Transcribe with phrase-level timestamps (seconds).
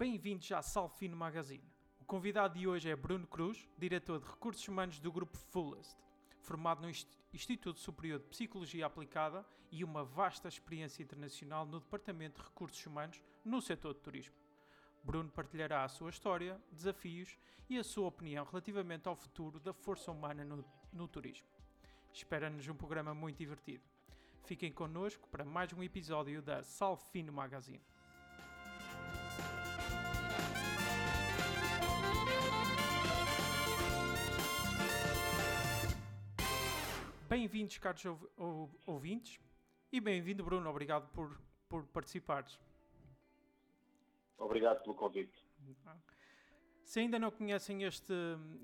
[0.00, 1.62] Bem-vindos à Salfino Magazine.
[2.00, 5.94] O convidado de hoje é Bruno Cruz, diretor de Recursos Humanos do Grupo Fullest,
[6.40, 6.90] formado no
[7.34, 13.22] Instituto Superior de Psicologia Aplicada e uma vasta experiência internacional no Departamento de Recursos Humanos
[13.44, 14.34] no setor de turismo.
[15.04, 17.36] Bruno partilhará a sua história, desafios
[17.68, 20.64] e a sua opinião relativamente ao futuro da força humana no,
[20.94, 21.46] no turismo.
[22.10, 23.84] Espera-nos um programa muito divertido.
[24.46, 27.82] Fiquem connosco para mais um episódio da Salfino Magazine.
[37.30, 38.02] Bem-vindos, caros
[38.84, 39.38] ouvintes,
[39.92, 40.68] e bem-vindo, Bruno.
[40.68, 42.58] Obrigado por, por participares.
[44.36, 45.46] Obrigado pelo convite.
[46.82, 48.12] Se ainda não conhecem este,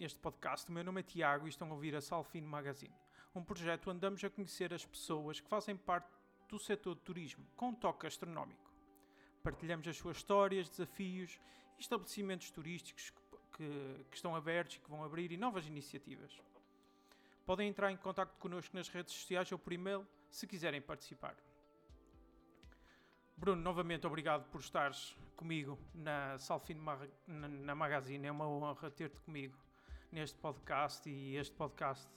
[0.01, 2.93] este podcast, o meu nome é Tiago e estão a ouvir a Salfino Magazine,
[3.37, 6.11] um projeto onde andamos a conhecer as pessoas que fazem parte
[6.49, 8.69] do setor de turismo, com um toque gastronómico.
[9.45, 11.39] Partilhamos as suas histórias, desafios
[11.79, 16.37] e estabelecimentos turísticos que, que, que estão abertos e que vão abrir e novas iniciativas.
[17.47, 21.37] Podem entrar em contato connosco nas redes sociais ou por e-mail se quiserem participar.
[23.37, 26.37] Bruno, novamente obrigado por estares comigo na
[27.29, 28.27] na, na Magazine.
[28.27, 29.57] É uma honra ter-te comigo
[30.11, 32.09] neste podcast e este podcast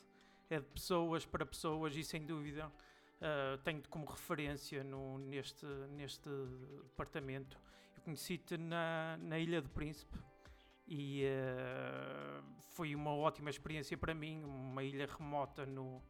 [0.49, 6.29] é de pessoas para pessoas e sem dúvida uh, tenho-te como referência no, neste, neste
[6.85, 7.55] departamento.
[7.95, 10.17] Eu conheci-te na, na Ilha do Príncipe
[10.89, 16.01] e uh, foi uma ótima experiência para mim, uma ilha remota no,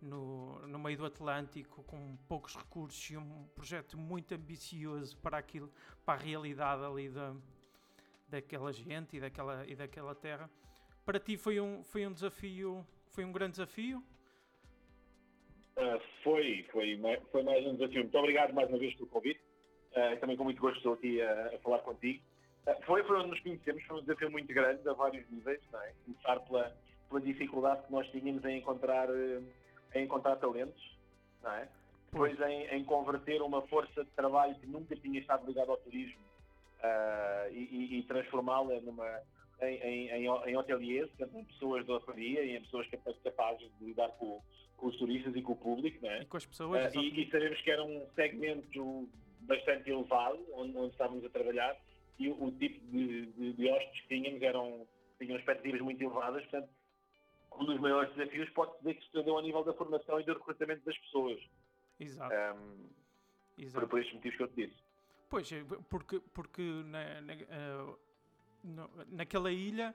[0.00, 5.70] no, no meio do Atlântico, com poucos recursos e um projeto muito ambicioso para aquilo,
[6.02, 7.34] para a realidade ali da,
[8.26, 10.50] daquela gente e daquela, e daquela terra.
[11.04, 14.02] Para ti foi um, foi um desafio, foi um grande desafio?
[15.76, 16.98] Uh, foi, foi,
[17.30, 18.00] foi mais um desafio.
[18.00, 19.40] Muito obrigado mais uma vez pelo convite.
[19.90, 22.22] Uh, também com muito gosto estou aqui a, a falar contigo.
[22.66, 25.82] Eh, foi, foi onde nos conhecemos, foi um desafio muito grande a vários níveis, não
[25.82, 25.92] é?
[26.04, 26.76] Começar pela,
[27.08, 29.42] pela dificuldade que nós tínhamos em encontrar, eh,
[29.94, 30.98] em encontrar talentos,
[31.42, 31.68] não é?
[32.12, 36.20] Depois em, em converter uma força de trabalho que nunca tinha estado ligada ao turismo
[36.82, 39.20] uh, e, e transformá-la numa,
[39.62, 42.86] em, em, em, em hoteliers, em pessoas de hotelaria e em pessoas
[43.24, 44.42] capazes de lidar com,
[44.76, 46.20] com, os turistas e com o público, é?
[46.20, 46.94] E com as pessoas.
[46.94, 49.08] Uh, e, e, sabemos que era um segmento
[49.40, 51.76] bastante elevado, onde, onde estávamos a trabalhar,
[52.22, 54.86] e o, o tipo de, de, de hóspedes que tínhamos eram,
[55.18, 56.68] tinham expectativas muito elevadas, portanto,
[57.58, 60.32] um dos maiores desafios pode dizer que se estendeu a nível da formação e do
[60.32, 61.40] recrutamento das pessoas.
[62.00, 62.34] Exato.
[62.34, 62.88] Um,
[63.58, 63.80] Exato.
[63.80, 64.82] Por, por estes motivos que eu te disse.
[65.28, 65.50] Pois,
[65.88, 69.94] porque, porque na, na, uh, naquela ilha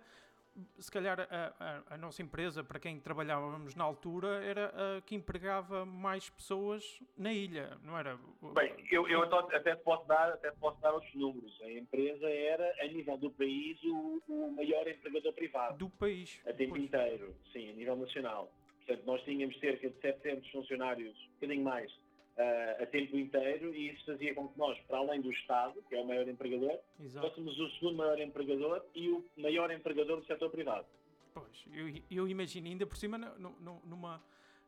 [0.79, 5.16] se calhar a, a, a, nossa empresa, para quem trabalhávamos na altura, era a que
[5.16, 8.18] empregava mais pessoas na ilha, não era?
[8.53, 11.59] Bem, eu, eu até, posso dar, até posso dar outros números.
[11.62, 15.78] A empresa era, a nível do país, o, o maior empregador privado.
[15.78, 16.41] Do país?
[16.47, 16.84] A tempo pois.
[16.84, 18.51] inteiro, sim, a nível nacional.
[18.85, 21.91] Portanto, nós tínhamos cerca de 700 funcionários, um bocadinho mais,
[22.38, 25.96] uh, a tempo inteiro e isso fazia com que nós, para além do Estado, que
[25.96, 27.28] é o maior empregador, Exato.
[27.28, 30.86] fôssemos o segundo maior empregador e o maior empregador do setor privado.
[31.34, 34.22] Pois, eu, eu imagino ainda por cima numa,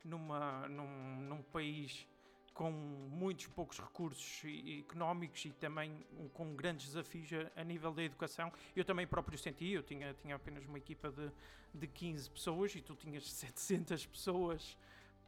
[0.03, 2.07] numa, num, num país
[2.53, 4.43] com muitos poucos recursos
[4.79, 8.51] económicos e também com grandes desafios a, a, nível da educação.
[8.75, 11.31] Eu também próprio senti, eu tinha, tinha apenas uma equipa de,
[11.73, 14.77] de 15 pessoas e tu tinhas 700 pessoas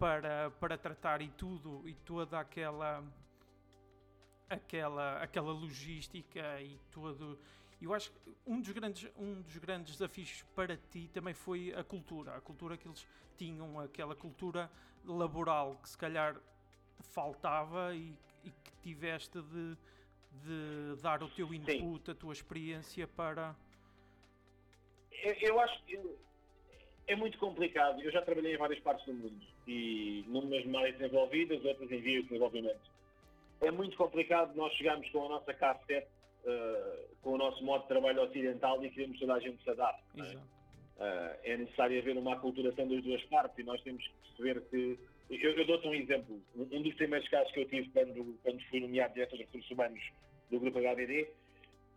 [0.02, 3.04] para, para tratar e tudo e toda aquela
[4.50, 7.38] aquela aquela logística e todo
[7.80, 11.84] eu acho que um dos grandes um dos grandes desafios para ti também foi a
[11.84, 13.08] cultura a cultura que eles
[13.38, 14.72] tinham aquela cultura
[15.06, 16.36] laboral que se calhar
[17.00, 19.78] faltava e, e que tiveste de,
[20.44, 22.12] de dar o teu input Sim.
[22.12, 23.56] a tua experiência para
[25.12, 25.96] eu, eu acho que
[27.08, 28.02] é muito complicado.
[28.02, 32.24] Eu já trabalhei em várias partes do mundo e numas áreas desenvolvidas, outras em vias
[32.24, 32.92] de desenvolvimento.
[33.62, 36.08] É muito complicado nós chegarmos com a nossa cassete,
[36.46, 39.70] uh, com o nosso modo de trabalho ocidental e queremos que toda a gente se
[39.70, 40.04] adapte.
[40.20, 40.36] É?
[40.36, 45.00] Uh, é necessário haver uma aculturação das duas partes e nós temos que perceber que.
[45.30, 46.42] Eu, eu dou-te um exemplo.
[46.56, 50.02] Um dos primeiros casos que eu tive quando, quando fui nomeado diretor de recursos humanos
[50.50, 51.28] do Grupo HDD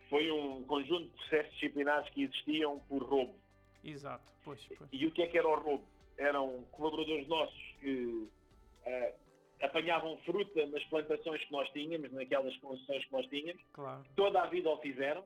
[0.08, 3.34] foi um conjunto de processos disciplinares que existiam por roubo
[3.84, 4.90] Exato, pois, pois.
[4.92, 5.84] E o que é que era o roubo?
[6.16, 8.28] Eram colaboradores nossos que
[8.86, 9.14] uh,
[9.60, 13.62] apanhavam fruta nas plantações que nós tínhamos, naquelas concessões que nós tínhamos.
[13.72, 14.04] Claro.
[14.16, 15.24] Toda a vida o fizeram,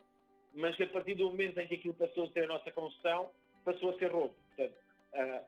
[0.54, 3.30] mas que a partir do momento em que aquilo passou a ser a nossa concessão,
[3.64, 4.34] passou a ser roubo.
[4.56, 4.76] Portanto,
[5.14, 5.44] uh,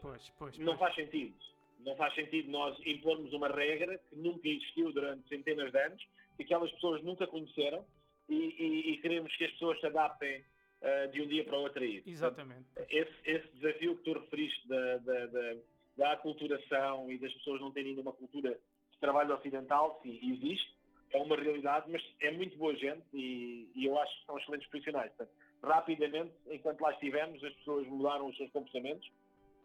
[0.00, 1.34] pois, pois, não faz sentido.
[1.80, 6.06] Não faz sentido nós impormos uma regra que nunca existiu durante centenas de anos,
[6.36, 7.84] que aquelas pessoas nunca conheceram,
[8.28, 10.44] e, e, e queremos que as pessoas se adaptem
[10.82, 12.08] uh, de um dia para o outro a isso.
[12.08, 12.66] Exatamente.
[12.90, 15.56] Esse, esse, desafio que tu referiste da, da, da,
[15.96, 18.50] da aculturação e das pessoas não terem ainda uma cultura
[18.90, 20.74] de trabalho ocidental, sim, existe,
[21.12, 24.68] é uma realidade, mas é muito boa gente e, e eu acho que são excelentes
[24.68, 25.12] profissionais.
[25.12, 29.10] Portanto, rapidamente, enquanto lá estivemos, as pessoas mudaram os seus comportamentos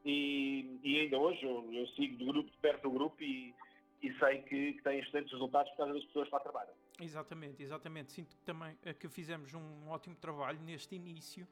[0.05, 3.53] e, e ainda hoje eu, eu, sigo de grupo, de perto do grupo e,
[4.03, 6.73] e sei que, que tem excelentes resultados por causa das pessoas que lá trabalham.
[6.99, 8.11] Exatamente, exatamente.
[8.11, 11.47] Sinto que também eh, que fizemos um ótimo trabalho neste início,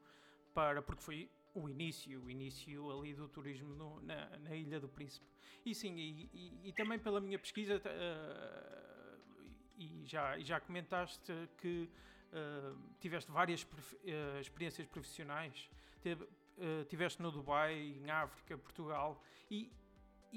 [0.52, 4.88] para, porque foi o início, o início ali do turismo no, na, na, Ilha do
[4.88, 5.26] Príncipe.
[5.64, 9.20] E sim, e, e, e também pela minha pesquisa, uh,
[9.78, 11.88] e já, já comentaste que
[12.32, 15.70] uh, tiveste várias uh, experiências profissionais,
[16.88, 19.20] tiveste no Dubai, em África, Portugal,
[19.50, 19.70] e,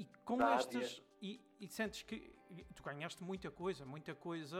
[0.00, 1.02] e com estas.
[1.20, 2.34] E, e, sentes que
[2.74, 4.58] tu ganhaste muita coisa, muita coisa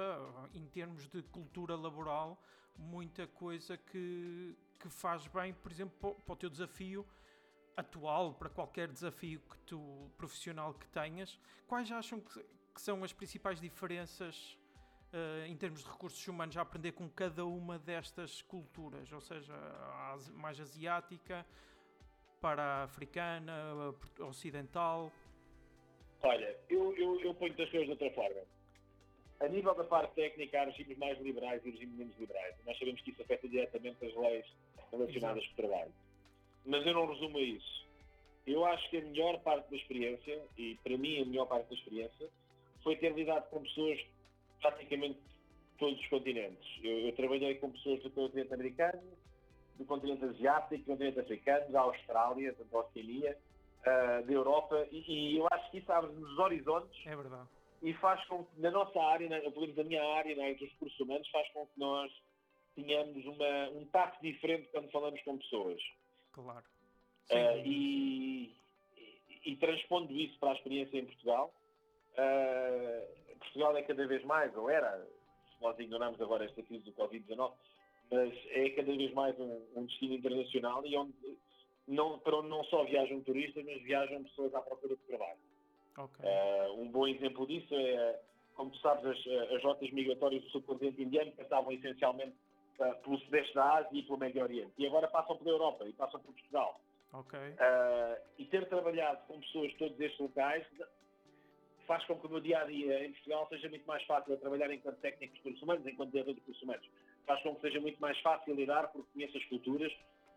[0.52, 2.38] em termos de cultura laboral,
[2.76, 7.06] muita coisa que, que faz bem, por exemplo, para, o teu desafio
[7.75, 11.40] atual, para qualquer desafio que tu, profissional que tenhas.
[11.66, 12.44] Quais acham que,
[12.75, 14.58] que são as principais diferenças
[15.14, 19.10] uh, em termos de recursos humanos a aprender com cada uma destas culturas?
[19.10, 19.54] Ou seja,
[20.34, 21.46] mais asiática,
[22.38, 23.52] para a africana,
[24.20, 25.10] a ocidental?
[26.22, 28.40] Olha, eu, eu, eu ponho as coisas de outra forma.
[29.40, 32.55] A nível da parte técnica, há regimes mais liberais e regimes menos liberais.
[32.67, 34.46] Nós sabemos que isso afeta diretamente as leis
[34.90, 35.56] relacionadas Exato.
[35.56, 35.93] com o trabalho.
[36.67, 37.88] Mas eu não resumo a isso.
[38.46, 41.75] Eu acho que a melhor parte da experiência, e para mim a melhor parte da
[41.75, 42.28] experiência,
[42.82, 43.99] foi ter lidado com pessoas
[44.61, 45.19] praticamente
[45.78, 46.69] todos os continentes.
[46.82, 49.02] Eu, eu trabalhei com pessoas do continente americano,
[49.76, 53.38] do continente asiático, do continente africano, da Austrália, da Oceania,
[53.81, 57.06] uh, da Europa, e, e, eu acho que isso abre-nos horizontes.
[57.06, 57.49] É verdade.
[57.82, 60.56] E faz com que, na nossa área, na, pelo menos na minha área, na área
[60.56, 62.12] dos recursos humanos, faz com que nós
[62.75, 65.81] tenhamos uma, um tato diferente quando falamos com pessoas.
[66.32, 66.65] Claro.
[67.31, 68.56] Uh, e,
[68.97, 71.55] e, e, transpondo isso para a experiência em Portugal,
[72.15, 76.93] uh, Portugal é cada vez mais, ou era, se nós ignoramos agora esta crise do
[76.93, 77.53] Covid-19,
[78.11, 81.15] mas é cada vez mais um, um destino internacional e onde
[81.90, 85.38] não, para onde não só viajam turistas, mas viajam pessoas à procura de trabalho.
[85.98, 86.25] Okay.
[86.25, 88.20] Uh, um bom exemplo disso é,
[88.54, 92.34] como tu sabes, as, as rotas migratórias do subcontinente indiano passavam essencialmente
[92.78, 94.72] uh, pelo Sudeste da Ásia e pelo Médio Oriente.
[94.78, 96.81] E agora passam pela Europa e passam por Portugal.
[97.12, 97.50] Okay.
[97.50, 100.64] Uh, e ter trabalhado com pessoas de todos estes locais
[101.90, 104.37] faz com que o meu dia a dia em Portugal seja muito mais fácil a
[104.37, 106.88] trabalhar enquanto técnico de recursos humanos, enquanto diretor de recursos humanos.
[107.26, 109.92] Faz com que seja muito mais fácil lidar porque conheço as culturas,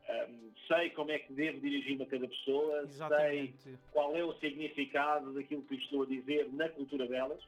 [0.10, 3.62] um, sei como é que devo dirigir-me a cada pessoa, Exatamente.
[3.64, 7.42] sei qual é o significado daquilo que estou a dizer na cultura delas.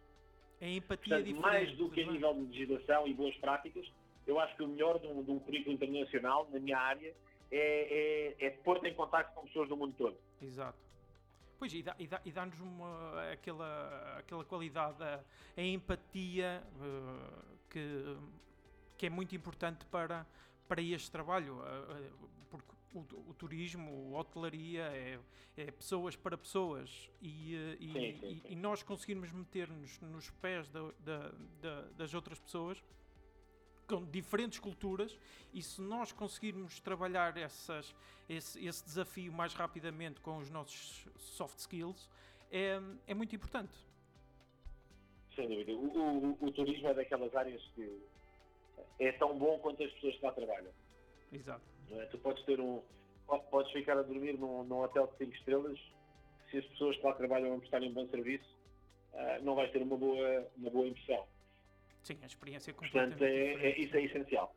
[0.62, 3.86] É empatia Portanto, mais do que a nível de legislação e boas práticas,
[4.26, 7.14] eu acho que o melhor de um, de um currículo internacional, na minha área,
[7.52, 10.18] é, é, é pôr-te em contato com pessoas do mundo todo.
[10.42, 10.78] Exato.
[11.58, 15.24] Pois, e dá-nos dá, dá uma, aquela, aquela qualidade, a,
[15.56, 18.18] a empatia uh, que,
[18.98, 20.26] que é muito importante para,
[20.68, 21.58] para este trabalho.
[21.60, 25.20] Uh, porque o, o, turismo, a hotelaria é,
[25.58, 28.42] é, pessoas para pessoas e, eh, e, sim, sim, sim.
[28.48, 31.32] e nós conseguirmos meter-nos nos pés da, da,
[31.62, 32.82] da, das outras pessoas
[33.86, 35.18] com diferentes culturas
[35.54, 37.94] e se nós conseguirmos trabalhar essas,
[38.28, 42.10] esse, esse desafio mais rapidamente com os nossos soft skills
[42.52, 43.74] é, é muito importante.
[45.36, 45.74] Sem dúvida.
[45.74, 48.02] O, o, o, turismo é daquelas áreas que
[49.00, 50.72] é tão bom quanto as pessoas que lá trabalham.
[51.32, 51.64] Exato.
[51.92, 52.06] É?
[52.06, 52.82] Tu podes ter um.
[53.50, 55.80] Podes ficar a dormir num, num hotel de 5 estrelas,
[56.50, 58.46] se as pessoas que lá trabalham não prestarem um bom serviço,
[59.14, 61.26] uh, não vais ter uma boa, uma boa impressão.
[62.04, 64.56] Sim, a experiência é completamente Portanto, é, é, isso é essencial.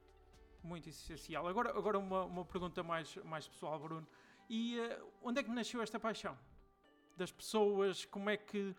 [0.63, 1.47] Muito essencial.
[1.47, 4.07] Agora, agora uma, uma pergunta mais, mais pessoal, Bruno.
[4.51, 6.39] E uh, onde é que nasceu esta paixão?
[7.17, 8.05] Das pessoas?
[8.05, 8.75] Como é que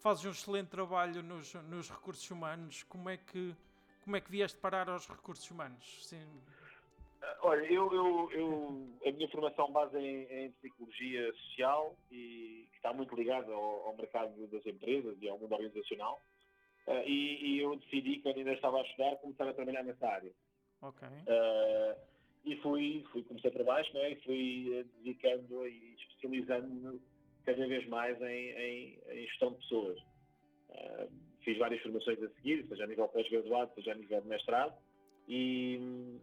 [0.00, 2.82] fazes um excelente trabalho nos, nos recursos humanos?
[2.82, 3.54] Como é que
[4.02, 6.06] como é que vieste parar aos recursos humanos?
[6.06, 6.26] Sim.
[7.42, 12.92] Olha, eu, eu, eu, a minha formação base em, em psicologia social e que está
[12.92, 16.20] muito ligada ao, ao, mercado das empresas e ao mundo organizacional.
[16.86, 20.32] Uh, e, e, eu decidi, quando ainda estava a estudar, começar a trabalhar nessa área.
[20.82, 21.06] Ok.
[21.08, 21.96] Uh,
[22.44, 27.00] e fui, fui comecei para baixo, né, e fui dedicando e especializando-me
[27.44, 29.98] cada vez mais em, em, em gestão de pessoas.
[30.70, 34.74] Uh, fiz várias formações a seguir, seja a nível pós-graduado, seja a nível de mestrado,
[35.28, 36.18] e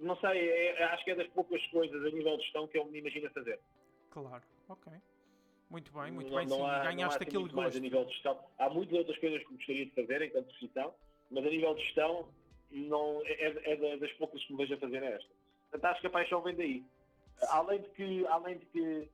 [0.00, 2.84] não sei, é, acho que é das poucas coisas a nível de gestão que eu
[2.86, 3.58] me imagino fazer.
[4.10, 4.92] Claro, ok.
[5.70, 6.46] Muito bem, muito não, bem.
[6.46, 7.76] Não Sim, há, ganhaste assim aquele gosto.
[7.76, 8.38] a nível de gestão.
[8.58, 10.94] Há muitas outras coisas que gostaria de fazer enquanto profissão,
[11.30, 12.28] mas a nível de gestão
[12.70, 15.30] não, é, é das poucas que me vejo a fazer esta.
[15.70, 16.84] Portanto, acho que a paixão vem daí.
[17.48, 19.08] Além de que, além de que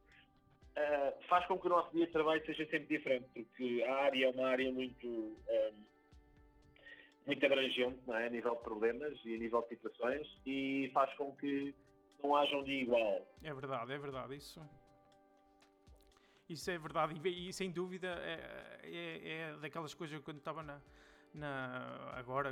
[0.81, 4.27] uh, faz com que o nosso dia de trabalho seja sempre diferente, porque a área
[4.27, 5.85] é uma área muito, um,
[7.27, 8.27] muito abrangente não é?
[8.27, 11.75] a nível de problemas e a nível de situações e faz com que
[12.23, 13.27] não haja um dia igual.
[13.43, 14.37] É verdade, é verdade.
[14.37, 14.61] Isso,
[16.49, 20.63] isso é verdade e, e sem dúvida é, é, é, daquelas coisas que quando estava
[20.63, 20.81] na,
[21.35, 22.51] na, agora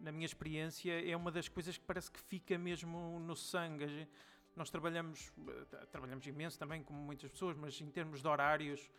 [0.00, 4.06] na minha experiência é uma das coisas que parece que fica mesmo no sangue.
[4.58, 5.32] Nós trabalhamos,
[5.92, 8.90] trabalhamos imenso também, como muitas pessoas, mas em termos de horários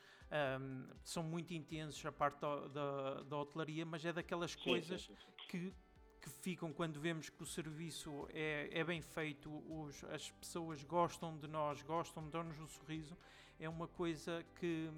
[0.61, 5.15] um, são muito intensos a parte da, da, hotelaria, mas é daquelas sim, coisas sim,
[5.15, 5.73] sim, que
[6.21, 11.37] que ficam quando vemos que o serviço é, é bem feito, os, as pessoas gostam
[11.37, 13.17] de nós, gostam de dar-nos um sorriso,
[13.59, 14.89] é uma coisa que,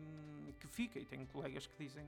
[0.59, 0.99] que fica.
[0.99, 2.07] E tenho colegas que dizem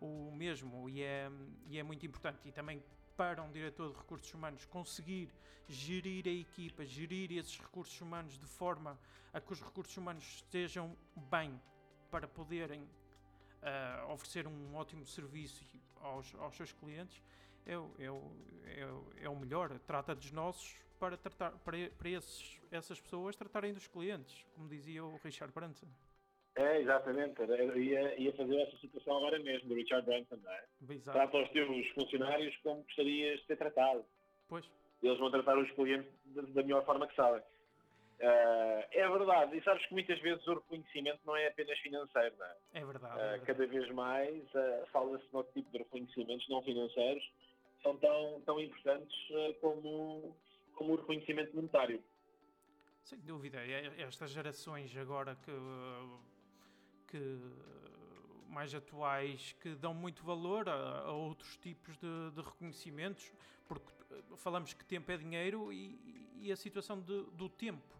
[0.00, 1.30] o mesmo, e é,
[1.66, 2.40] e é muito importante.
[2.46, 2.82] E também
[3.16, 5.30] para um diretor de recursos humanos conseguir
[5.68, 8.98] gerir a equipa, gerir esses recursos humanos de forma
[9.32, 10.96] a que os recursos humanos estejam
[11.30, 11.60] bem
[12.10, 15.64] para poderem uh, oferecer um ótimo serviço
[16.00, 17.20] aos, aos seus clientes,
[17.66, 18.06] é, é,
[18.66, 19.78] é, é o melhor.
[19.80, 25.04] Trata dos nossos para, tratar, para, para esses, essas pessoas tratarem dos clientes, como dizia
[25.04, 25.88] o Richard Branson.
[26.56, 27.40] É, exatamente.
[27.40, 30.64] Eu ia, ia fazer essa situação agora mesmo, do Richard Branson, não é?
[30.88, 31.18] Exato.
[31.18, 34.04] Trata os teus funcionários como gostarias de ser tratado.
[34.48, 34.64] Pois.
[35.02, 37.42] Eles vão tratar os clientes da melhor forma que sabem.
[38.20, 42.46] Uh, é verdade, e sabes que muitas vezes o reconhecimento não é apenas financeiro, não
[42.46, 42.56] é?
[42.74, 43.16] É verdade.
[43.16, 43.46] Uh, é verdade.
[43.46, 47.28] Cada vez mais uh, fala-se no tipo de reconhecimentos não financeiros
[47.82, 49.14] são tão, tão importantes
[49.60, 50.34] como,
[50.74, 52.02] como o reconhecimento monetário.
[53.02, 53.58] Sem dúvida,
[53.98, 55.50] estas gerações agora que
[57.14, 57.40] que
[58.48, 63.32] mais atuais que dão muito valor a, a outros tipos de, de, reconhecimentos,
[63.68, 67.94] porque eh, falamos que tempo é dinheiro e, e a situação de, do tempo.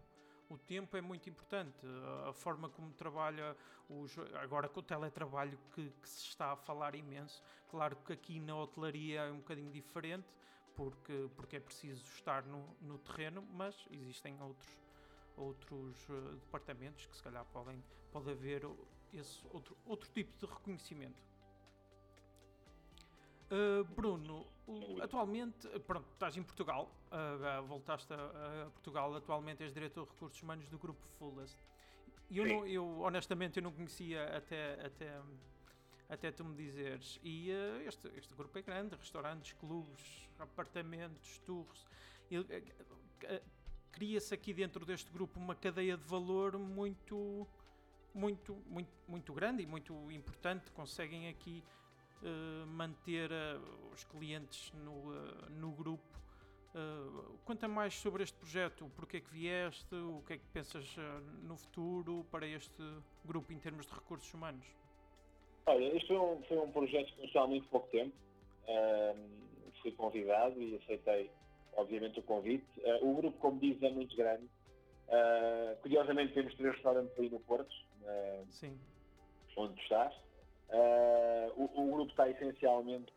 [0.49, 1.79] O tempo é muito importante,
[2.27, 3.55] a forma como trabalha,
[3.89, 7.41] os, agora com o teletrabalho que, que, se está a falar imenso.
[7.69, 10.27] Claro que aqui na hotelaria é um bocadinho diferente,
[10.75, 14.69] porque, porque é preciso estar no, no terreno, mas existem outros,
[15.35, 18.65] outros uh, departamentos que se calhar podem, pode haver
[19.13, 21.23] esse outro, outro tipo de reconhecimento.
[23.45, 29.71] Uh, Bruno, o, atualmente, pronto, estás em Portugal, uh, voltaste a, a, Portugal, atualmente és
[29.71, 31.55] diretor de recursos humanos do grupo Fullest.
[32.29, 35.21] E eu, não, eu, honestamente, eu não conhecia até, até,
[36.09, 37.19] até tu me dizeres.
[37.23, 41.85] E uh, este, este grupo é grande, restaurantes, clubes, apartamentos, tours.
[43.91, 47.47] Cria-se aqui dentro deste grupo uma cadeia de valor muito
[48.15, 50.71] muito, muito, muito grande e muito importante.
[50.71, 51.61] Conseguem aqui
[52.23, 56.15] uh, manter uh, os clientes no, uh, no grupo.
[57.45, 60.85] conta mais sobre este projeto, porque é que vieste, o que é que pensas
[61.41, 62.83] no futuro para este
[63.23, 64.65] grupo em termos de recursos humanos?
[65.67, 68.13] Olha, isto foi um, foi um projeto que começou há muito pouco tempo.
[69.81, 71.31] fui convidado e aceitei,
[71.77, 72.67] obviamente, o convite.
[73.01, 74.45] o grupo, como diz, é muito grande.
[75.07, 77.73] Uh, curiosamente temos três restaurantes aí no Porto,
[78.05, 78.79] uh, Sim.
[79.57, 80.13] onde tu estás.
[80.69, 83.13] Uh, o, o, grupo está essencialmente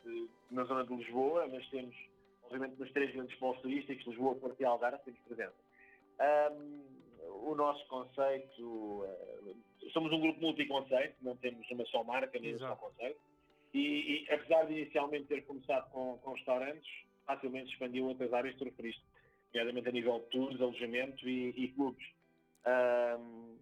[0.50, 1.96] na zona de Lisboa, mas temos,
[2.44, 5.54] obviamente, nos três grandes pontos turísticos, Lisboa, Porto e Algarve, temos presença.
[7.46, 9.06] o nosso conceito,
[9.92, 13.18] somos um grupo multiconceito, não temos uma só marca, nem um só conceito.
[13.72, 16.90] E, e, apesar de inicialmente ter começado com, com restaurantes,
[17.26, 19.02] facilmente expandiu outras áreas que tu referiste
[19.52, 22.06] nomeadamente a nível de tours, alojamento e, e clubes.
[22.66, 23.58] Um,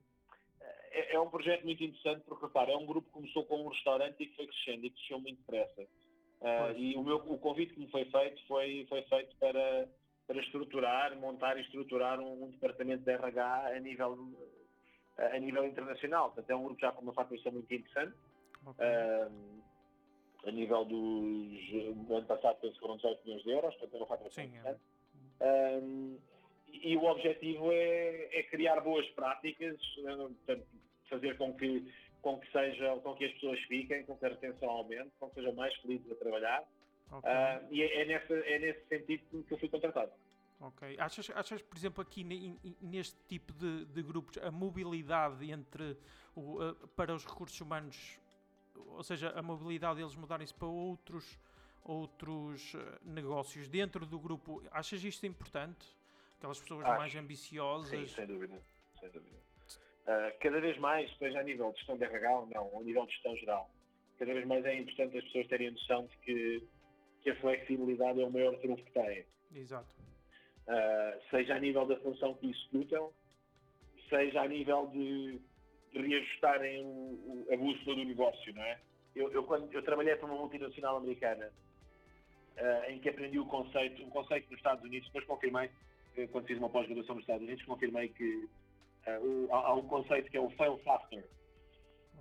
[1.00, 3.68] é, é, um projeto muito interessante porque, repara, é um grupo que começou com um
[3.68, 5.82] restaurante e que foi crescendo e que cresceu muito depressa.
[6.40, 9.88] Uh, e o, meu, o convite que me foi feito foi, foi feito para,
[10.26, 14.18] para estruturar, montar e estruturar um, um departamento de RH a nível,
[15.16, 16.26] a nível internacional.
[16.26, 18.14] Portanto, é um grupo já com uma faturação muito interessante.
[18.66, 18.86] Okay.
[18.86, 19.56] Uh,
[20.46, 22.06] a nível dos.
[22.08, 24.50] No ano passado, penso que foram 18 milhões de euros, portanto, é uma faturação Sim,
[24.50, 24.80] interessante.
[25.40, 25.78] É.
[25.82, 26.18] Um,
[26.68, 30.66] e o objetivo é, é, criar boas práticas, portanto,
[31.08, 34.70] fazer com que, com que seja, com que as pessoas fiquem, com que a retenção
[34.70, 36.64] aumente, com que sejam mais felizes a trabalhar.
[37.10, 37.30] Okay.
[37.30, 40.12] Uh, e é, é, nessa, é nesse sentido que eu fui contratado.
[40.60, 40.96] Ok.
[40.98, 42.25] Achas, achas por exemplo, aqui
[42.80, 45.96] neste tipo de, de grupos, a mobilidade entre
[46.34, 46.58] o,
[46.96, 48.18] para os recursos humanos,
[48.75, 51.38] ou seja, a mobilidade deles mudarem-se para outros
[51.86, 54.62] outros eh, negócios dentro do grupo.
[54.72, 55.86] Achas isto importante?
[56.36, 56.98] Aquelas pessoas Acho.
[56.98, 57.88] mais ambiciosas?
[57.88, 58.60] Sim, sem dúvida.
[58.98, 59.36] Sem dúvida.
[60.06, 63.06] Uh, cada vez mais, seja a nível de gestão de RH ou não, a nível
[63.06, 63.70] de gestão geral,
[64.18, 66.68] cada vez mais é importante as pessoas terem a noção de que
[67.26, 69.25] que a flexibilidade é o maior trunfo que têm.
[69.52, 69.88] Exato.
[70.68, 73.12] Uh, seja a nível da função que executam,
[74.08, 75.40] seja a nível de,
[75.92, 78.78] de reajustarem o, o, a bússola do negócio, não é?
[79.16, 81.50] Eu, eu, quando, eu trabalhei para uma multinacional americana
[82.58, 85.68] uh, em que aprendi o conceito, um conceito nos Estados Unidos, depois confirmei,
[86.30, 88.48] quando fiz uma pós-graduação nos Estados Unidos, confirmei que
[89.50, 91.25] há, um conceito que é o fail faster,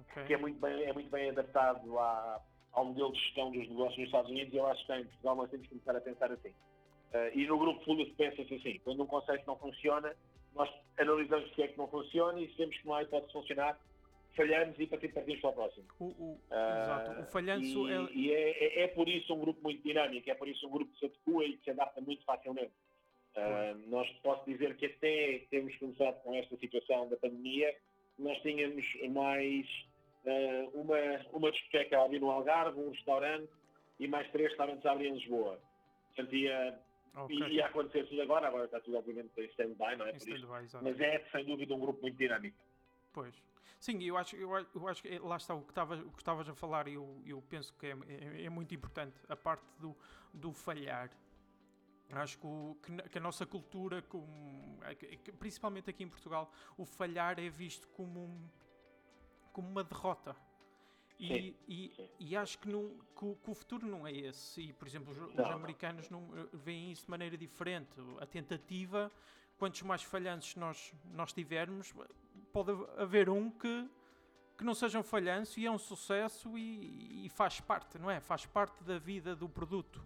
[0.02, 0.24] okay.
[0.26, 2.42] que é muito bem, é muito bem adaptado à,
[2.74, 5.36] ao modelo de gestão dos negócios nos Estados Unidos e eu acho que em Portugal
[5.36, 6.50] nós temos que começar a pensar assim.
[6.50, 10.14] Uh, e no grupo Fully pensa-se assim, quando um conceito não funciona,
[10.54, 13.28] nós analisamos o que é que não funciona e se vemos que não há hipótese
[13.28, 13.80] de funcionar,
[14.36, 15.86] falhamos e partimos para o próximo.
[16.00, 18.14] O, o, uh, exato, o falhanço e, é...
[18.14, 20.92] E é, é, é, por isso um grupo muito dinâmico, é por isso um grupo
[20.92, 22.74] que se adequa e que se adapta muito facilmente.
[23.36, 27.76] Uh, nós posso dizer que até temos começado com esta situação da pandemia,
[28.18, 29.68] nós tínhamos mais
[30.24, 30.98] uh, uma,
[31.34, 33.50] uma discoteca a abrir no Algarve, um restaurante
[34.00, 35.60] e mais três restaurantes a abrir em Lisboa.
[36.08, 36.80] Portanto, ia,
[37.16, 37.38] okay.
[37.50, 40.16] ia acontecer tudo agora, agora está tudo obviamente em stand-by, não é?
[40.16, 42.58] Stand Mas é sem dúvida um grupo muito dinâmico.
[43.14, 43.36] Pois.
[43.80, 46.50] Sim, eu acho, eu, eu acho que lá está o que estavas, o que estavas
[46.50, 49.96] a falar e eu, eu penso que é, é, é, muito importante a parte do,
[50.34, 51.12] do falhar.
[52.12, 52.78] Acho que, o,
[53.10, 54.80] que, a nossa cultura, como,
[55.40, 58.50] principalmente aqui em Portugal, o falhar é visto como,
[59.52, 60.36] como uma derrota.
[61.20, 62.10] E, sim, e, sim.
[62.20, 64.62] e, acho que, não, que, que, o futuro não é esse.
[64.62, 67.90] E, por exemplo, os, os americanos não, eh, veem isso de maneira diferente.
[68.20, 69.12] A tentativa,
[69.58, 71.94] quantos mais falhanços nós, nós tivermos,
[72.52, 73.90] pode haver um que,
[74.58, 78.20] que não seja um falhanço e é um sucesso e, e faz parte, não é?
[78.20, 80.06] Faz parte da vida do produto.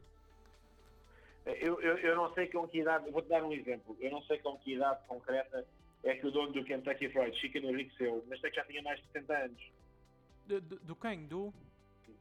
[1.46, 4.38] Eu, eu, eu não sei com que idade, vou-te dar um exemplo, eu não sei
[4.40, 5.66] com que idade concreta
[6.04, 9.00] é que o dono do Kentucky Fried Chicken enriqueceu, mas sei que já tinha mais
[9.00, 9.72] de 70 anos.
[10.46, 11.26] De, de, do quem?
[11.26, 11.54] Do?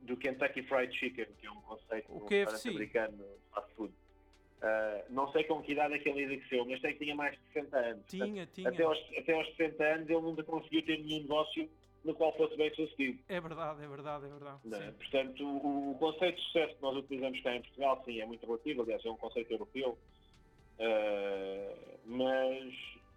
[0.03, 2.71] Do Kentucky Fried Chicken, que é um conceito o KFC.
[2.71, 3.95] americano de fast food.
[4.59, 7.33] Uh, não sei com que idade é que ele enriqueceu, mas sei que tinha mais
[7.33, 8.05] de 60 anos.
[8.09, 8.69] Tinha, Portanto, tinha.
[8.69, 11.71] Até aos, até aos 60 anos ele nunca conseguiu ter nenhum negócio
[12.05, 13.19] no qual fosse bem sucedido.
[13.29, 14.61] É verdade, é verdade, é verdade.
[14.73, 14.91] É?
[14.93, 18.47] Portanto, o, o, conceito de sucesso que nós utilizamos cá em Portugal, sim, é muito
[18.47, 19.99] relativo, aliás, é um conceito europeu,
[20.79, 22.75] uh, mas,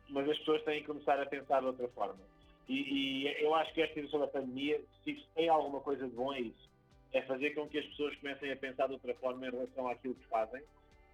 [0.09, 2.19] mas as pessoas têm que começar a pensar de outra forma.
[2.67, 6.33] E, e eu acho que esta situação da pandemia, se tem alguma coisa de bom,
[6.33, 6.71] é isso.
[7.13, 10.15] É fazer com que as pessoas comecem a pensar de outra forma em relação àquilo
[10.15, 10.61] que fazem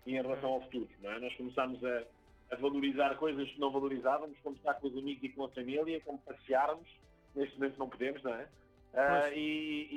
[0.06, 0.88] e em relação ao futuro.
[1.02, 1.20] Não é?
[1.20, 2.04] Nós começamos a,
[2.52, 6.00] a valorizar coisas que não valorizávamos, como estar com os amigos e com a família,
[6.02, 6.88] como passearmos.
[7.38, 8.50] Neste momento não podemos, não é?
[8.94, 9.88] Uh, e,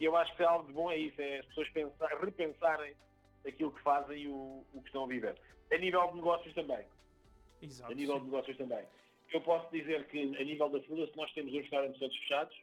[0.00, 2.92] e, eu acho que algo de bom é isso, é as pessoas pensar, repensarem
[3.46, 5.40] aquilo que fazem e o, o que estão a viver.
[5.72, 6.84] A nível de negócios também.
[7.62, 8.20] Exato, a nível sim.
[8.20, 8.84] de negócios também.
[9.32, 12.56] Eu posso dizer que a nível da Fila, se nós temos os restaurantes todos fechados,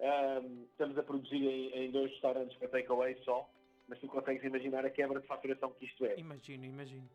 [0.00, 3.48] um, estamos a produzir em, em dois restaurantes para takeaway só,
[3.86, 6.18] mas tu consegues imaginar a quebra de faturação que isto é.
[6.18, 7.08] Imagino, imagino.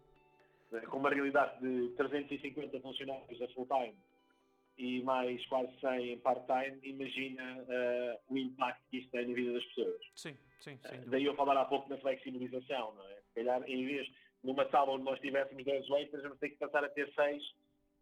[0.89, 3.95] Com uma realidade de 350 funcionários a full-time
[4.77, 9.53] e mais quase 100 em part-time, imagina uh, o impacto que isto tem na vida
[9.53, 10.01] das pessoas.
[10.15, 10.95] Sim, sim, sim.
[10.95, 13.15] Uh, daí eu falar há pouco na flexibilização, não é?
[13.15, 14.11] Se calhar, em vez,
[14.43, 17.43] numa sala onde nós tivéssemos 10 waiters, vamos ter que passar a ter 6,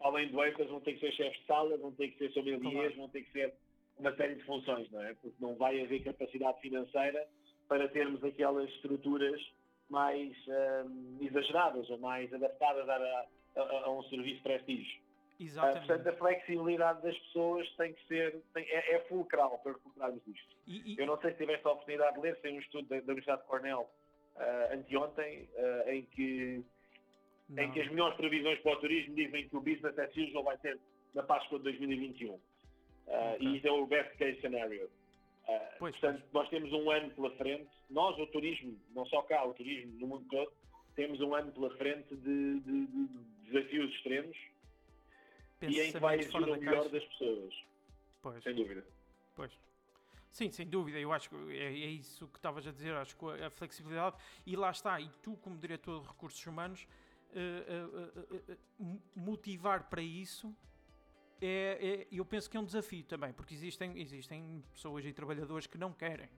[0.01, 2.95] além de waiters vão ter que ser chefes de sala, vão ter que ser sommeliers,
[2.95, 3.53] vão ter que ser
[3.97, 5.13] uma série de funções, não é?
[5.15, 7.27] Porque não vai haver capacidade financeira
[7.67, 9.41] para termos aquelas estruturas
[9.89, 15.01] mais um, exageradas ou mais adaptadas a, a, a um serviço prestígio.
[15.43, 15.87] Exatamente.
[15.87, 20.55] Portanto, a flexibilidade das pessoas tem que ser, tem, é, é fulcral para recuperarmos isto.
[20.67, 20.99] E, e...
[20.99, 23.41] Eu não sei se tiveste a oportunidade de ler, tem um estudo da, da Universidade
[23.41, 23.89] de Cornell
[24.35, 26.63] uh, anteontem, uh, em, que,
[27.57, 30.57] em que as melhores previsões para o turismo dizem que o business as usual vai
[30.57, 30.79] ser
[31.13, 32.33] na Páscoa de 2021.
[32.33, 32.39] Uh,
[33.07, 33.47] okay.
[33.47, 34.85] E isso é o best case scenario.
[34.85, 36.33] Uh, pois, portanto, pois.
[36.33, 40.07] nós temos um ano pela frente, nós, o turismo, não só cá, o turismo no
[40.07, 40.51] mundo todo,
[40.95, 43.07] temos um ano pela frente de, de, de
[43.51, 44.37] desafios extremos
[45.71, 46.89] e em que vai exigir o melhor caixa.
[46.89, 47.53] das pessoas.
[48.21, 48.43] Pois.
[48.43, 48.85] Sem dúvida.
[49.35, 49.51] Pois.
[50.31, 53.25] Sim, sem dúvida, eu acho que é, é isso que estavas a dizer, acho que
[53.43, 56.87] a flexibilidade, e lá está, e tu como diretor de recursos humanos,
[57.33, 60.55] uh, uh, uh, motivar para isso
[61.45, 65.67] é, é, eu penso que é um desafio também, porque existem, existem pessoas e trabalhadores
[65.67, 66.29] que não querem.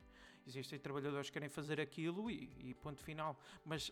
[0.47, 3.39] Existem trabalhadores que querem fazer aquilo e, e ponto final.
[3.63, 3.91] Mas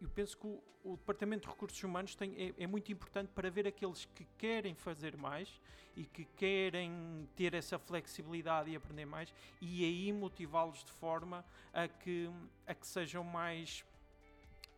[0.00, 3.50] eu penso que o, o, Departamento de Recursos Humanos tem, é, é, muito importante para
[3.50, 5.60] ver aqueles que querem fazer mais
[5.96, 11.88] e que querem ter essa flexibilidade e aprender mais e aí motivá-los de forma a
[11.88, 12.30] que,
[12.66, 13.84] a que sejam mais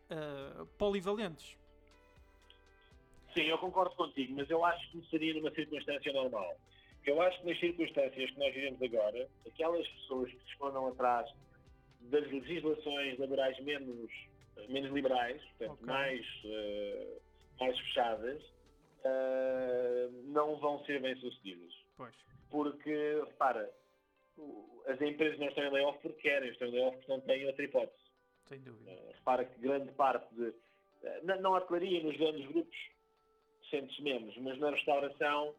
[0.09, 1.55] uh, polivalentes.
[3.33, 6.57] Sim, eu concordo contigo, mas eu acho que seria numa circunstância normal.
[7.05, 11.31] Eu acho que nas circunstâncias que nós vivemos agora, aquelas pessoas que se escondam atrás
[12.01, 14.11] das legislações laborais menos,
[14.69, 15.85] menos liberais, portanto, Ok.
[15.87, 17.17] mais, eh,
[17.59, 18.41] mais fechadas,
[19.03, 21.73] eh, não vão ser bem sucedidas.
[21.97, 22.15] Pois.
[22.49, 23.71] Porque, repara,
[24.87, 27.63] as empresas não estão em layoff porque querem, estão em layoff porque não têm outra
[27.65, 28.03] hipótese.
[28.47, 28.91] Sem dúvida.
[28.91, 30.53] Eh, repara que grande parte de.
[31.23, 32.77] na- não hotelaria nos grandes grupos
[33.69, 35.55] sente-se menos, mas na restauração,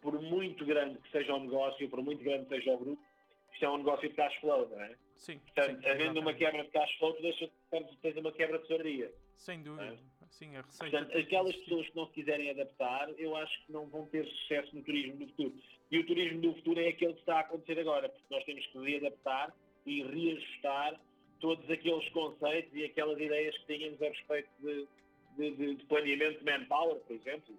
[0.00, 3.02] por muito grande que seja o negócio, por muito grande que seja o grupo,
[3.52, 4.96] isto é um negócio de cash flow, não é?
[5.16, 5.38] Sim.
[5.40, 8.62] Portanto, sim, havendo uma quebra de cash flow, tu deixa portanto, tens uma quebra de
[8.64, 9.12] tesouraria.
[9.36, 9.96] Sem dúvida.
[10.30, 10.84] Sim, a receita.
[10.98, 11.64] Portanto, aquelas existir.
[11.70, 15.16] pessoas que não se quiserem adaptar, eu acho que não vão ter sucesso no turismo
[15.16, 15.54] do futuro.
[15.90, 18.66] E o turismo do futuro é aquele que está a acontecer agora, porque nós temos
[18.66, 19.54] que readaptar
[19.86, 21.00] e reajustar
[21.40, 24.86] todos aqueles conceitos e aquelas ideias que tínhamos a respeito de,
[25.36, 27.54] de- de- planeamento de manpower, por exemplo,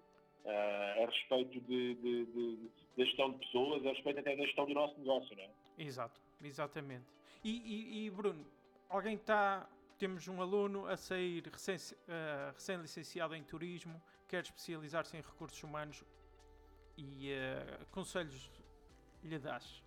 [0.46, 2.58] ah, a respeito de- de-
[2.98, 5.50] da gestão de pessoas, a respeito até da gestão do nosso negócio, não é?
[5.78, 7.06] Exato, exatamente.
[7.44, 8.46] E, e- e, Bruno,
[8.90, 9.68] alguém está.
[10.00, 16.06] Temos um aluno a sair recém- eh, recém-licenciado em turismo, quer especializar-se em recursos humanos
[16.98, 18.50] e eh, conselhos
[19.22, 19.84] lhe dás?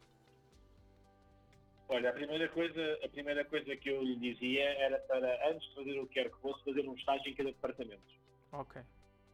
[1.89, 5.75] Olha, a primeira coisa, a primeira coisa que eu lhe dizia era para, antes de
[5.77, 8.13] fazer o que quer que fosse, fazer um estágio em cada departamento.
[8.53, 8.83] Ok.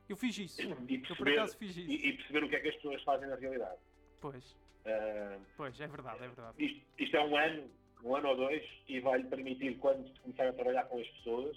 [0.08, 0.62] Eu fiz isso.
[0.62, 1.90] E Eu por perceber, acaso fiz isso.
[1.90, 3.80] e, e perceber o que é que as pessoas fazem na realidade.
[4.20, 6.64] Pois, Ah, pois, é verdade, é verdade.
[6.64, 7.68] isto, isto é um ano,
[8.04, 11.56] um ano ou dois, e vai-lhe permitir, quando começar a trabalhar com as pessoas,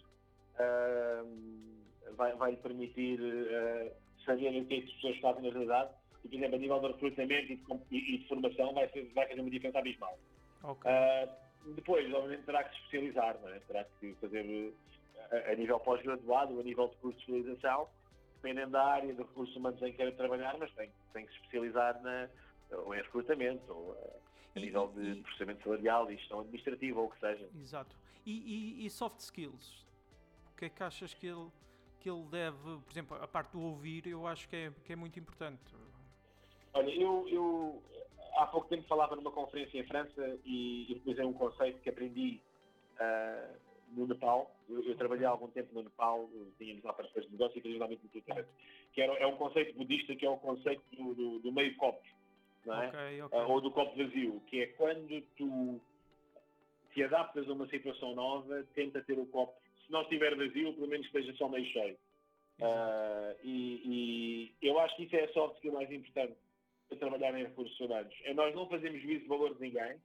[2.16, 3.20] vai- vai-lhe permitir
[3.52, 3.92] ah,
[4.26, 5.94] saber o que é que as pessoas fazem na realidade.
[6.24, 9.28] E, por exemplo, a nível de recrutamento e de, e- de formação, vai, ser- vai
[9.28, 10.20] fazer uma diferença abismal.
[10.64, 10.90] Ok.
[10.92, 11.28] Ah,
[11.76, 13.60] depois, obviamente, terá que se especializar, não é?
[13.62, 14.74] terá que fazer
[15.32, 17.88] a, a nível pós-graduado, a nível de curso de especialização,
[18.36, 21.38] dependendo da área de recursos humanos em que queira trabalhar, mas tem, tem que se
[21.40, 22.30] especializar na,
[22.72, 23.96] ou em recrutamento, ou
[24.56, 27.50] a E- nível de e- processamento salarial e gestão administrativa, ou o que seja.
[27.60, 27.96] Exato.
[28.26, 29.86] E, e- soft skills?
[30.54, 31.48] O que é que achas que ele,
[32.00, 34.96] que ele deve, por exemplo, a parte do ouvir, eu acho que é, que é
[34.96, 35.74] muito importante.
[36.74, 37.84] Olha, eu, eu
[38.38, 42.40] há pouco tempo falava numa conferência em França e, utilizei um conceito que aprendi
[43.00, 43.50] ah,
[43.90, 44.56] no Nepal.
[44.70, 48.04] Eu, eu trabalhei há algum tempo no Nepal, tínhamos lá parceiros de negócio e principalmente
[48.04, 48.48] no Twitter.
[48.94, 52.02] Que era, é um conceito budista que é o conceito do, do- do meio copo,
[52.66, 52.88] não é?
[52.88, 53.40] Ok, ok.
[53.40, 55.82] Ah, ou do copo vazio, que é quando tu
[56.94, 59.54] te adaptas a uma situação nova, tenta ter o copo,
[59.86, 61.98] se não estiver vazio, pelo menos esteja só meio cheio.
[62.62, 66.36] Ah, e, e eu acho que isso é a soft skill mais importante
[66.88, 68.14] para trabalhar em recursos humanos.
[68.24, 69.98] É nós não fazemos juízo de valor de ninguém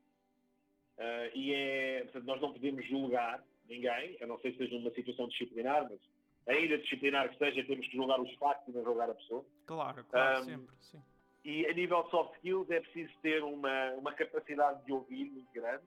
[0.98, 4.90] ah, e é, portanto, nós não podemos julgar ninguém, a não ser que seja numa
[4.92, 6.00] situação disciplinar, mas
[6.46, 9.44] ainda disciplinar que seja, temos que julgar os factos e não julgar a pessoa.
[9.66, 11.02] Claro, claro, Ahm, sempre, sim.
[11.46, 15.48] E a nível de soft skills é preciso ter uma, uma capacidade de ouvir muito
[15.52, 15.84] grande.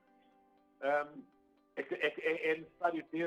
[0.82, 1.22] Ahm,
[1.76, 3.26] é, é é- é necessário ter,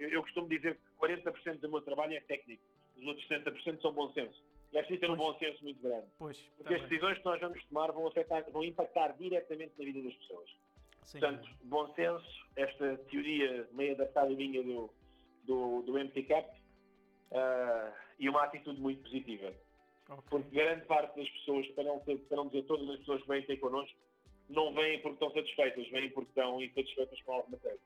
[0.00, 2.64] eu, eu costumo dizer que 40% do meu trabalho é técnico,
[2.96, 4.42] os outros 70% são bom senso.
[4.72, 6.08] E é preciso ter um bom senso muito grande.
[6.18, 10.02] Pois, Porque as decisões que nós vamos tomar vão, afetar, vão impactar diretamente na vida
[10.02, 10.50] das pessoas.
[11.04, 14.90] sem Portanto, bom senso, esta teoria meio adaptada minha do,
[15.44, 16.60] do, do empty cap
[17.30, 19.54] ah, e uma atitude muito positiva
[20.08, 20.24] Ok.
[20.30, 23.42] porque grande parte das pessoas, para não, para não dizer todas as pessoas que vêm
[23.42, 23.96] ter connosco,
[24.48, 27.80] não vêm porque estão satisfeitas, vêm porque estão insatisfeitas com alguma coisa,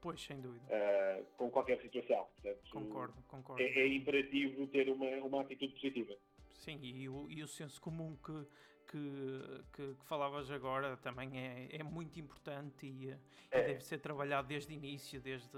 [0.00, 0.64] Pois, sem dúvida.
[0.70, 2.26] ah, com qualquer situação.
[2.34, 3.62] Portanto, Concordo, concordo.
[3.62, 6.16] É, é imperativo ter uma, uma atitude positiva.
[6.54, 8.46] Sim, e o, e o senso comum que,
[8.90, 13.18] que, que, que falavas agora também é, é muito importante e, eh,
[13.52, 13.62] e É.
[13.68, 15.56] deve ser trabalhado desde o início, desde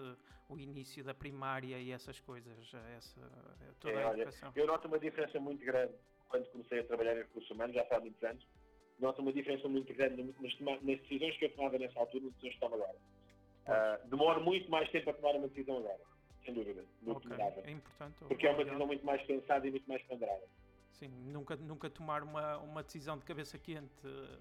[0.48, 4.52] o início da primária e essas coisas, eh, essa, eh, toda É, a olha, educação.
[4.54, 5.94] Eu noto uma diferença muito grande
[6.28, 8.46] quando comecei a trabalhar em recursos humanos, já há muitos anos.
[8.98, 12.34] Noto uma diferença muito grande nas, nas decisões que eu tomava nessa altura e nas
[12.34, 12.96] decisões que tomo agora.
[13.66, 16.00] Ah, demoro muito mais tempo a tomar uma decisão agora,
[16.44, 17.60] sem dúvida, do que Ok, demorava.
[17.64, 18.14] é importante.
[18.28, 20.42] Porque é uma decisão muito mais pensada e muito mais ponderada.
[20.92, 24.38] Sim, nunca, nunca tomar uma, uma decisão de cabeça quente eh,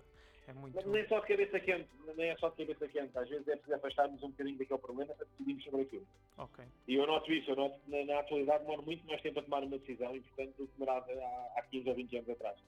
[0.48, 0.76] é muito.
[0.76, 3.18] Mas nem só de cabeça quente, nem é só de cabeça quente.
[3.18, 6.08] Às vezes é preciso afastarmos um bocadinho daquele problema para decidirmos sobre aquilo.
[6.38, 9.40] Ok, E eu noto isso, eu noto que na, na atualidade demora muito mais tempo
[9.40, 12.30] a tomar uma decisão e, portanto, do que demorava há, há 15 ou 20 anos
[12.30, 12.60] atrás.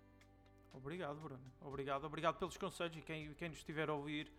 [0.74, 1.44] obrigado, Bruno.
[1.62, 4.32] Obrigado, obrigado pelos conselhos e quem, quem nos estiver a ouvir,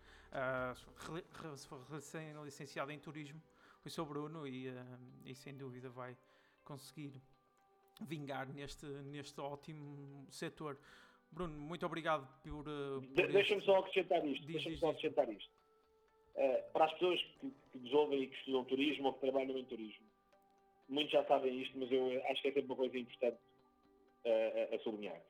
[1.67, 3.41] for recém-licenciado em turismo,
[3.83, 6.17] foi o Bruno e, ah, e sem dúvida vai
[6.63, 7.21] conseguir
[8.03, 10.77] vingar neste, neste ótimo setor.
[11.31, 12.65] Bruno, muito obrigado por.
[12.67, 14.45] ah, por De- Deixa-me só acrescentar isto.
[14.47, 15.49] Deixa-me só acrescentar isto.
[16.35, 19.57] Eh, para as pessoas que, que nos ouvem e que estudam turismo ou que trabalham
[19.57, 20.05] em turismo,
[20.89, 23.37] muitos já sabem isto, mas eu acho que é sempre uma coisa importante
[24.25, 25.21] eh, a, a sublinhar.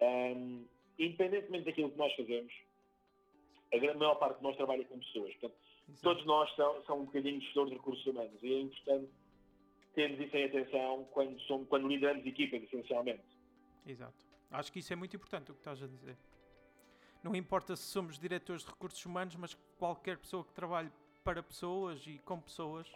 [0.00, 0.64] Ahm,
[0.98, 2.52] independentemente daquilo que nós fazemos,
[3.72, 5.32] a grande maior parte de nós trabalha com pessoas.
[5.34, 5.56] Portanto,
[5.88, 6.02] Exato.
[6.02, 9.10] todos nós são, são um bocadinho gestores de recursos humanos e é importante
[9.94, 13.22] termos isso em atenção quando, somos, quando lideramos equipas, essencialmente.
[13.86, 14.24] Exato.
[14.50, 16.16] Acho que isso é muito importante o que estás a dizer.
[17.22, 20.90] Não importa se somos diretores de recursos humanos, mas qualquer pessoa que trabalhe
[21.24, 22.86] para pessoas e com pessoas,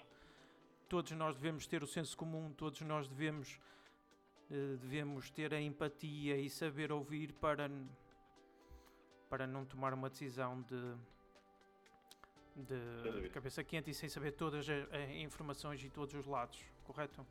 [0.89, 3.59] todos nós devemos ter o senso comum, todos nós devemos,
[4.51, 7.71] eh, devemos ter a empatia e saber ouvir para,
[9.31, 10.95] para não tomar uma decisão de,
[13.23, 17.27] de cabeça quente e sem saber todas as as informações e todos os lados, correto?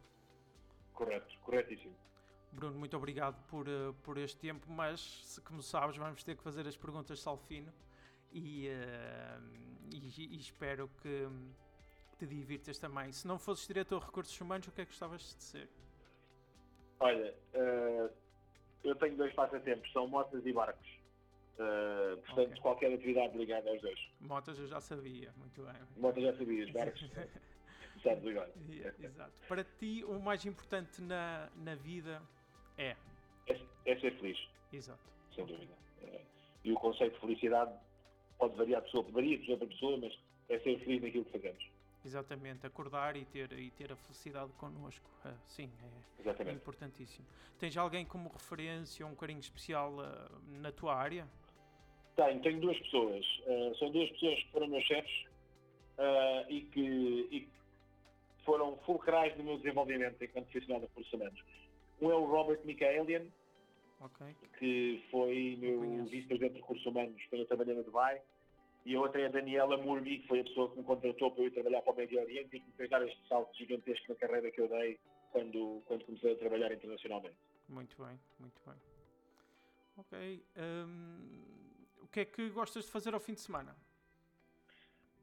[0.93, 1.95] Correto, corretíssimo.
[2.51, 6.67] Bruno, muito obrigado por, eh, por este tempo, mas como sabes, vamos ter que fazer
[6.67, 7.73] as perguntas Salfino
[8.31, 9.37] e, eh,
[9.91, 11.27] e, e espero que
[12.17, 13.11] te divirtas também.
[13.11, 15.69] Se não fosses diretor de recursos humanos, o que é que gostavas de ser?
[16.99, 18.09] Olha, eh,
[18.83, 20.87] eu tenho dois passatempos, são motas e barcos.
[21.59, 22.61] Eh, portanto, Ok.
[22.61, 23.99] qualquer atividade ligada aos dois.
[24.19, 25.75] Motas eu já sabia, muito bem.
[25.97, 27.01] Motas já sabias, barcos,
[28.01, 28.51] sabes agora.
[28.69, 29.33] Yeah, Exato.
[29.47, 32.21] Para ti, o mais importante na, na vida
[32.77, 32.95] é.
[33.47, 34.37] É, é ser feliz,
[34.71, 34.99] Exato.
[35.33, 35.73] sem dúvida.
[36.01, 36.21] Eh,
[36.63, 37.73] e o conceito de felicidade
[38.37, 41.31] pode variar de pessoa, varia de pessoa para pessoa, mas é ser feliz naquilo que
[41.31, 41.77] fazemos.
[42.05, 45.09] Exatamente, acordar e ter, e ter a felicidade connosco.
[45.25, 46.55] Ah, sim, é, É Exatamente.
[46.55, 47.27] importantíssimo.
[47.59, 51.27] Tens alguém como referência, um carinho especial ah, na tua área?
[52.15, 53.25] Tenho, tenho duas pessoas.
[53.45, 55.25] Uh, são duas pessoas que foram meus chefes
[55.97, 57.49] uh, e, que, e que
[58.47, 61.43] foram fulcrais no meu desenvolvimento enquanto profissional de recursos humanos.
[62.01, 63.27] Um é o Robert Michaelian,
[63.99, 64.25] Ok,
[64.57, 68.21] que foi meu vice-presidente de recursos humanos quando eu trabalhei na Dubai.
[68.85, 71.43] E a outra é a Daniela Murbi, que foi a pessoa que me contratou para
[71.43, 74.05] eu ir trabalhar para o Médio Oriente e que me fez dar este salto gigantesco
[74.07, 74.97] na carreira que eu dei
[75.31, 77.35] quando, quando comecei a trabalhar internacionalmente.
[77.67, 78.75] muito bem, muito bem.
[79.97, 81.41] Ok, hum,
[82.01, 83.75] o que é que gostas de fazer ao fim de semana?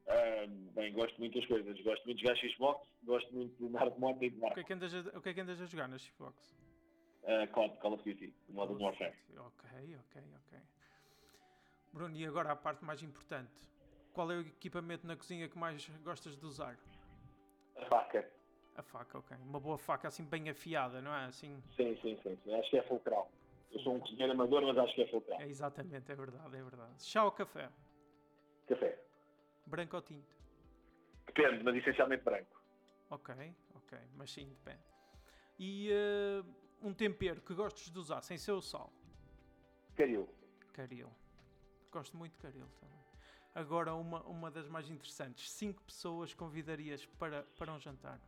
[0.07, 1.81] Ah, bem, gosto muito das coisas.
[1.81, 4.55] Gosto muito de jogar Xbox, gosto muito de andar de moto e de O barco.
[4.55, 6.55] que é que andas a, o que é que andas a jogar na Xbox?
[7.23, 9.15] Uh, COD, Call of Duty, Modern Warfare.
[9.37, 10.59] Ok, ok, ok.
[11.93, 13.53] Bruno, e agora a parte mais importante.
[14.13, 16.77] Qual é o equipamento na cozinha que mais gostas de usar?
[17.77, 18.31] A faca.
[18.77, 19.37] A faca, ok.
[19.39, 21.25] Uma boa faca assim bem afiada, não é?
[21.27, 22.55] Assim, Sim, sim, sim, sim.
[22.55, 23.31] Acho que é fulcral.
[23.73, 25.41] Eu sou um cozinheiro amador, mas acho que é fulcral.
[25.41, 27.03] é exatamente, é verdade, é verdade.
[27.03, 27.71] Chá ou café?
[28.69, 29.04] Café.
[29.67, 30.37] Branco ou tinto?
[31.27, 32.61] Depende, mas essencialmente branco.
[33.11, 33.35] Ok,
[33.75, 34.83] ok, mas sim, depende.
[35.59, 36.43] E eh,
[36.83, 38.93] um tempero que gostes de usar sem ser o sal?
[39.97, 40.29] Caril.
[40.73, 41.11] Caril.
[41.91, 42.99] Gosto muito de caril também.
[43.55, 45.51] Agora, uma, uma das mais interessantes.
[45.53, 48.21] Cinco pessoas convidarias para, para um jantar?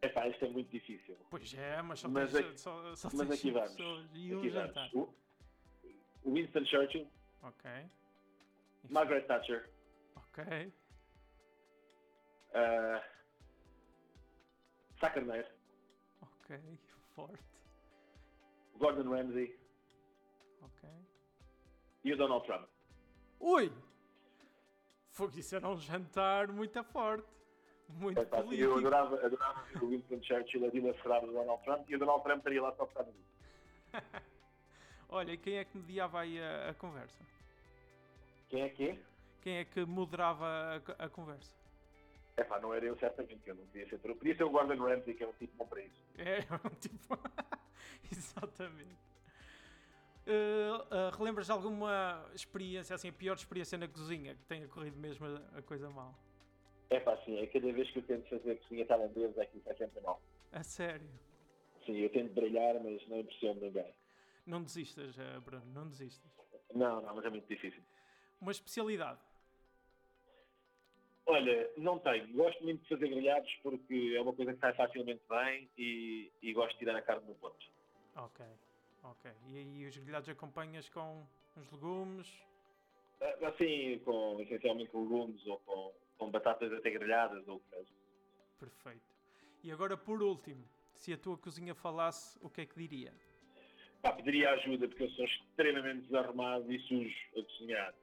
[0.00, 1.16] Epá, isto é muito difícil.
[1.28, 3.72] Pois é, mas só Mas tens, aqui- só, só mas aqui cinco vamos.
[3.72, 4.90] pessoas e um Aqui jantar.
[4.92, 5.10] vamos.
[5.10, 5.26] O
[6.24, 7.08] o Winston Churchill,
[7.42, 7.70] Ok,
[8.90, 9.70] Margaret Thatcher,
[10.38, 10.72] ok,
[12.50, 13.02] uh,
[15.00, 15.48] Sá Carneiro,
[16.20, 16.78] ok,
[17.14, 17.42] forte,
[18.76, 19.58] Gordon Ramsay
[20.60, 20.88] ok.
[22.04, 22.68] e o Donald Trump.
[23.40, 23.72] Ui!
[25.10, 27.26] Foi isso era um jantar muito forte,
[27.88, 28.70] muito Epá, político.
[28.70, 32.22] eu adorava, adorava ver o Winston Churchill a dilacerar o Donald Trump e o Donald
[32.22, 33.36] Trump estaria lá só por causa disso.
[35.08, 37.24] Olha, e quem é que mediava aí a, a conversa?
[38.50, 39.15] Quem é que é?
[39.46, 41.54] Quem é que moderava a, a conversa?
[42.36, 44.00] Epá, não era eu certamente, que eu não podia ser.
[44.02, 46.02] Eu podia ser o Gordon Ramsay, que é um tipo bom para isso.
[46.18, 47.16] É, um tipo.
[48.10, 48.98] Exatamente.
[50.26, 55.24] Uh, uh, relembras alguma experiência, assim, a pior experiência na cozinha que tenha corrido mesmo
[55.24, 56.12] a, a coisa mal?
[56.90, 59.70] É pá, sim, é cada vez que eu tento fazer cozinha tailandesa é que isso
[59.70, 60.20] é sempre mal.
[60.50, 61.08] A sério.
[61.84, 63.94] Sim, eu tento brilhar, mas não impressiono ninguém.
[64.44, 66.32] Não desistas, uh, Bruno, não desistas.
[66.74, 67.80] Não, não, mas é muito difícil.
[68.40, 69.20] Uma especialidade.
[71.26, 72.32] Olha, não tenho.
[72.34, 76.52] Gosto muito de fazer grelhados porque é uma coisa que sai facilmente bem e, e
[76.52, 77.66] gosto de tirar a carne no ponto.
[78.14, 78.44] Ok,
[79.02, 79.30] ok.
[79.48, 82.28] E aí os grelhados acompanhas com os legumes?
[83.20, 87.70] Ah, Assim, com, essencialmente com legumes ou com, com batatas até grelhadas ou o que
[87.70, 87.92] seja.
[88.60, 89.16] Perfeito.
[89.64, 93.12] E agora, por último, se a tua cozinha falasse, o que é que diria?
[94.00, 97.94] Pá, pediria ajuda porque eu sou extremamente desarrumado e sujo a cozinhar.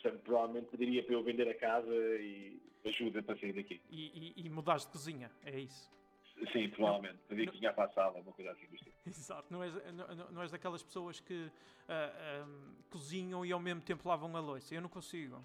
[0.00, 3.80] Portanto, provavelmente pediria para eu vender a casa e ajuda para sair daqui.
[3.90, 5.90] E, e, e mudares de cozinha, é isso?
[6.52, 7.18] Sim, provavelmente.
[7.28, 8.94] Não- cozinhar para a sala, uma coisa assim do estilo.
[9.04, 11.50] Exato, não és, não, não- és daquelas pessoas que
[11.88, 12.46] ah, ah,
[12.90, 14.72] cozinham e ao mesmo tempo lavam a louça.
[14.72, 15.44] Eu não consigo.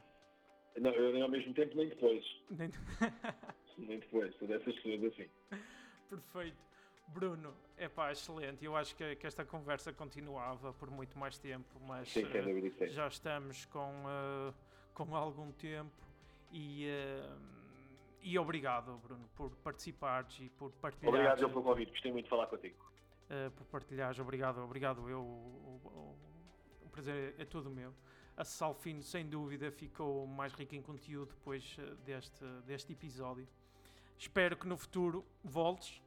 [0.80, 2.24] Não, eu nem ao mesmo tempo nem depois.
[2.52, 2.70] Nem-
[3.80, 4.36] Nem depois.
[4.36, 5.28] Sou dessas pessoas assim.
[6.10, 6.58] Perfeito.
[7.08, 8.64] Bruno, é pá, excelente.
[8.64, 12.88] Eu acho que, que esta conversa continuava por muito mais tempo, mas Sim, sim.
[12.90, 14.54] já estamos com, ah,
[14.94, 15.92] com algum tempo
[16.52, 17.38] E, uh,
[18.22, 21.14] e obrigado, Bruno, por participares e por partilhar.
[21.14, 22.76] Obrigado eu pelo convite, gostei muito de falar contigo.
[23.26, 25.20] Uh, por partilhares, obrigado, obrigado eu.
[25.20, 26.18] O, o,
[26.86, 27.94] o prazer é todo meu.
[28.38, 33.48] A Salfino, sem dúvida, ficou mais rica em conteúdo depois deste, deste episódio.
[34.18, 36.02] Espero que no futuro voltes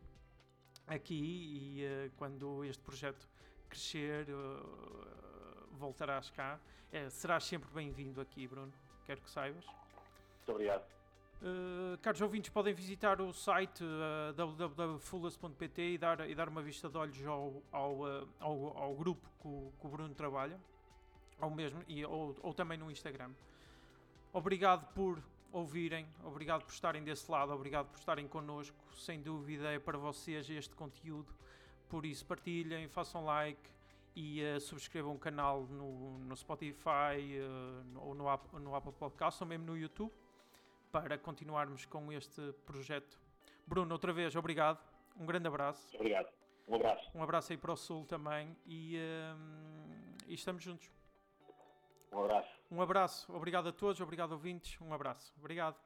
[0.87, 3.29] aqui e uh, quando este projeto
[3.68, 6.59] crescer, uh, voltarás cá.
[6.92, 8.72] É, serás sempre bem-vindo aqui, Bruno.
[9.05, 9.64] Quero que saibas.
[9.64, 10.96] Muito obrigado.
[11.42, 16.88] Uh, caros ouvintes, podem visitar o site uh, www.fullest.pt e dar, e dar uma vista
[16.88, 20.59] de olhos ao, ao, uh, ao, ao, grupo que o, que o, Bruno trabalha,
[21.38, 23.31] ao mesmo, e, ou, ou também no Instagram.
[24.33, 28.76] Obrigado por ouvirem, obrigado por estarem desse lado, obrigado por estarem connosco.
[28.94, 31.32] Sem dúvida é para vocês este conteúdo,
[31.88, 33.70] por isso partilhem, façam like
[34.14, 38.24] e uh, subscrevam o canal no, no Spotify uh, ou no,
[38.61, 40.12] no Apple Podcast ou mesmo no YouTube
[40.90, 43.20] para continuarmos com este projeto.
[43.66, 44.80] Bruno, outra vez, obrigado.
[45.18, 45.94] Um grande abraço.
[45.94, 46.28] Obrigado.
[46.66, 47.11] Um abraço.
[47.14, 50.90] Um abraço aí para o Sul também e, uh, e estamos juntos.
[52.11, 52.55] Um abraço.
[52.70, 53.33] Um abraço.
[53.33, 54.81] Obrigado a todos, obrigado ouvintes.
[54.81, 55.33] Um abraço.
[55.38, 55.76] Obrigado.